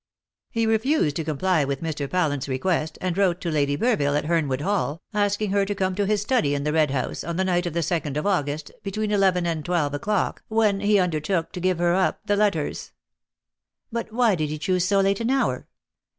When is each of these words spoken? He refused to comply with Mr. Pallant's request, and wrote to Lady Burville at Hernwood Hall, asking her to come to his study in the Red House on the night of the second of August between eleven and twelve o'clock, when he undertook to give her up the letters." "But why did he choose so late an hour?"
He 0.49 0.65
refused 0.65 1.15
to 1.17 1.23
comply 1.23 1.63
with 1.63 1.83
Mr. 1.83 2.09
Pallant's 2.09 2.49
request, 2.49 2.97
and 3.01 3.15
wrote 3.15 3.39
to 3.41 3.51
Lady 3.51 3.77
Burville 3.77 4.17
at 4.17 4.25
Hernwood 4.25 4.61
Hall, 4.61 5.03
asking 5.13 5.51
her 5.51 5.63
to 5.63 5.75
come 5.75 5.93
to 5.93 6.07
his 6.07 6.23
study 6.23 6.55
in 6.55 6.63
the 6.63 6.73
Red 6.73 6.89
House 6.89 7.23
on 7.23 7.35
the 7.35 7.43
night 7.43 7.67
of 7.67 7.73
the 7.73 7.83
second 7.83 8.17
of 8.17 8.25
August 8.25 8.71
between 8.81 9.11
eleven 9.11 9.45
and 9.45 9.63
twelve 9.63 9.93
o'clock, 9.93 10.41
when 10.47 10.79
he 10.79 10.97
undertook 10.97 11.51
to 11.51 11.59
give 11.59 11.77
her 11.77 11.93
up 11.93 12.19
the 12.25 12.35
letters." 12.35 12.93
"But 13.91 14.11
why 14.11 14.33
did 14.33 14.49
he 14.49 14.57
choose 14.57 14.85
so 14.85 15.01
late 15.01 15.19
an 15.19 15.29
hour?" 15.29 15.67